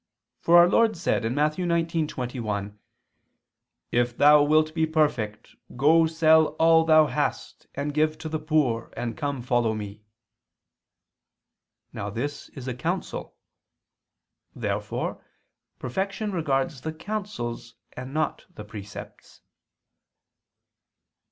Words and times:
For 0.39 0.57
our 0.57 0.67
Lord 0.67 0.97
said 0.97 1.31
(Matt. 1.31 1.57
19:21): 1.57 2.75
"If 3.91 4.17
thou 4.17 4.41
wilt 4.41 4.73
be 4.73 4.87
perfect, 4.87 5.55
go 5.75 6.07
sell 6.07 6.55
all 6.57 6.81
[Vulg.: 6.81 6.87
'what'] 6.87 6.87
thou 6.87 7.05
hast, 7.13 7.67
and 7.75 7.93
give 7.93 8.17
to 8.17 8.27
the 8.27 8.39
poor... 8.39 8.91
and 8.97 9.15
come, 9.15 9.43
follow 9.43 9.75
Me." 9.75 10.01
Now 11.93 12.09
this 12.09 12.49
is 12.49 12.67
a 12.67 12.73
counsel. 12.73 13.35
Therefore 14.55 15.23
perfection 15.77 16.31
regards 16.31 16.81
the 16.81 16.93
counsels 16.93 17.75
and 17.93 18.11
not 18.11 18.47
the 18.55 18.65
precepts. 18.65 19.41